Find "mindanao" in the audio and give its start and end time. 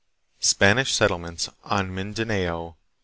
1.93-2.75